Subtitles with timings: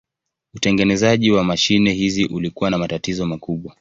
[0.53, 3.69] Utengenezaji wa mashine hizi ulikuwa na matatizo makubwa.